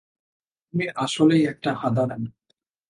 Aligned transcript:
তুই 0.73 0.85
আসলেই 0.95 1.43
একটা 1.45 1.69
হাঁদারাম। 1.73 2.23